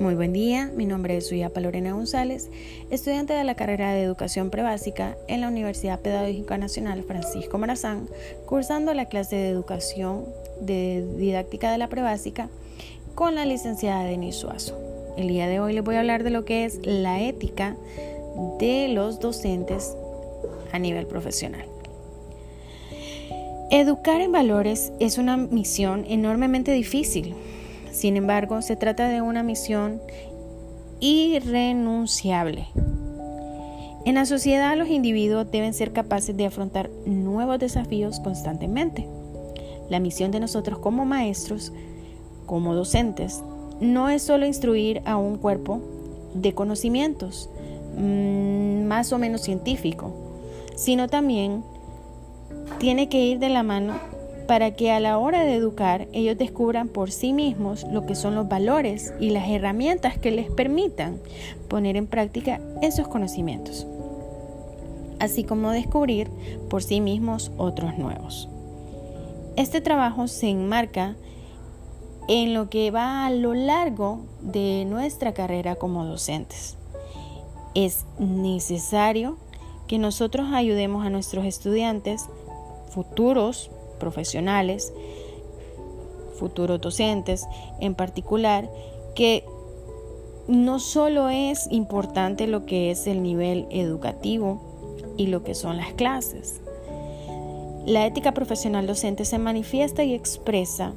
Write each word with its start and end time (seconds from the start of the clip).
Muy 0.00 0.14
buen 0.14 0.32
día, 0.32 0.72
mi 0.74 0.86
nombre 0.86 1.18
es 1.18 1.28
Suyapa 1.28 1.60
Lorena 1.60 1.92
González, 1.92 2.48
estudiante 2.90 3.34
de 3.34 3.44
la 3.44 3.54
carrera 3.54 3.92
de 3.92 4.02
Educación 4.02 4.48
Prebásica 4.48 5.18
en 5.28 5.42
la 5.42 5.48
Universidad 5.48 6.00
Pedagógica 6.00 6.56
Nacional 6.56 7.02
Francisco 7.02 7.58
Morazán, 7.58 8.08
cursando 8.46 8.94
la 8.94 9.04
clase 9.04 9.36
de 9.36 9.50
Educación 9.50 10.24
de 10.58 11.06
Didáctica 11.18 11.70
de 11.70 11.76
la 11.76 11.88
Prebásica 11.88 12.48
con 13.14 13.34
la 13.34 13.44
licenciada 13.44 14.04
Denise 14.04 14.38
Suazo. 14.38 14.78
El 15.18 15.28
día 15.28 15.48
de 15.48 15.60
hoy 15.60 15.74
les 15.74 15.84
voy 15.84 15.96
a 15.96 16.00
hablar 16.00 16.24
de 16.24 16.30
lo 16.30 16.46
que 16.46 16.64
es 16.64 16.80
la 16.82 17.20
ética 17.20 17.76
de 18.58 18.88
los 18.88 19.20
docentes 19.20 19.94
a 20.72 20.78
nivel 20.78 21.06
profesional. 21.08 21.66
Educar 23.70 24.22
en 24.22 24.32
valores 24.32 24.94
es 24.98 25.18
una 25.18 25.36
misión 25.36 26.06
enormemente 26.08 26.72
difícil 26.72 27.34
sin 28.00 28.16
embargo, 28.16 28.62
se 28.62 28.76
trata 28.76 29.08
de 29.08 29.20
una 29.20 29.42
misión 29.42 30.00
irrenunciable. 31.00 32.68
En 34.06 34.14
la 34.14 34.24
sociedad 34.24 34.74
los 34.78 34.88
individuos 34.88 35.50
deben 35.50 35.74
ser 35.74 35.92
capaces 35.92 36.34
de 36.34 36.46
afrontar 36.46 36.88
nuevos 37.04 37.58
desafíos 37.58 38.18
constantemente. 38.20 39.06
La 39.90 40.00
misión 40.00 40.30
de 40.30 40.40
nosotros 40.40 40.78
como 40.78 41.04
maestros, 41.04 41.74
como 42.46 42.74
docentes, 42.74 43.42
no 43.80 44.08
es 44.08 44.22
solo 44.22 44.46
instruir 44.46 45.02
a 45.04 45.18
un 45.18 45.36
cuerpo 45.36 45.82
de 46.32 46.54
conocimientos 46.54 47.50
mm, 47.98 48.84
más 48.84 49.12
o 49.12 49.18
menos 49.18 49.42
científico, 49.42 50.14
sino 50.74 51.06
también 51.06 51.62
tiene 52.78 53.10
que 53.10 53.26
ir 53.26 53.40
de 53.40 53.50
la 53.50 53.62
mano 53.62 54.19
para 54.50 54.72
que 54.72 54.90
a 54.90 54.98
la 54.98 55.16
hora 55.16 55.44
de 55.44 55.54
educar 55.54 56.08
ellos 56.12 56.36
descubran 56.36 56.88
por 56.88 57.12
sí 57.12 57.32
mismos 57.32 57.84
lo 57.84 58.04
que 58.04 58.16
son 58.16 58.34
los 58.34 58.48
valores 58.48 59.14
y 59.20 59.30
las 59.30 59.48
herramientas 59.48 60.18
que 60.18 60.32
les 60.32 60.50
permitan 60.50 61.20
poner 61.68 61.96
en 61.96 62.08
práctica 62.08 62.60
esos 62.82 63.06
conocimientos, 63.06 63.86
así 65.20 65.44
como 65.44 65.70
descubrir 65.70 66.28
por 66.68 66.82
sí 66.82 67.00
mismos 67.00 67.52
otros 67.58 67.96
nuevos. 67.96 68.48
Este 69.54 69.80
trabajo 69.80 70.26
se 70.26 70.48
enmarca 70.48 71.14
en 72.26 72.52
lo 72.52 72.68
que 72.70 72.90
va 72.90 73.26
a 73.26 73.30
lo 73.30 73.54
largo 73.54 74.18
de 74.40 74.84
nuestra 74.84 75.32
carrera 75.32 75.76
como 75.76 76.04
docentes. 76.04 76.76
Es 77.76 78.04
necesario 78.18 79.36
que 79.86 80.00
nosotros 80.00 80.48
ayudemos 80.52 81.06
a 81.06 81.10
nuestros 81.10 81.44
estudiantes 81.44 82.26
futuros 82.92 83.70
profesionales, 84.00 84.92
futuros 86.34 86.80
docentes 86.80 87.46
en 87.78 87.94
particular, 87.94 88.68
que 89.14 89.44
no 90.48 90.80
solo 90.80 91.28
es 91.28 91.68
importante 91.70 92.48
lo 92.48 92.66
que 92.66 92.90
es 92.90 93.06
el 93.06 93.22
nivel 93.22 93.68
educativo 93.70 94.60
y 95.16 95.28
lo 95.28 95.44
que 95.44 95.54
son 95.54 95.76
las 95.76 95.92
clases. 95.92 96.60
La 97.86 98.04
ética 98.04 98.32
profesional 98.32 98.86
docente 98.86 99.24
se 99.24 99.38
manifiesta 99.38 100.02
y 100.02 100.14
expresa 100.14 100.92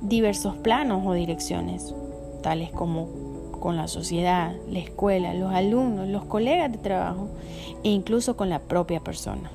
diversos 0.00 0.56
planos 0.56 1.06
o 1.06 1.12
direcciones, 1.12 1.94
tales 2.42 2.70
como 2.70 3.08
con 3.60 3.76
la 3.76 3.88
sociedad, 3.88 4.54
la 4.70 4.78
escuela, 4.78 5.34
los 5.34 5.52
alumnos, 5.52 6.08
los 6.08 6.24
colegas 6.24 6.70
de 6.72 6.78
trabajo 6.78 7.28
e 7.82 7.90
incluso 7.90 8.36
con 8.36 8.48
la 8.48 8.60
propia 8.60 9.00
persona. 9.00 9.50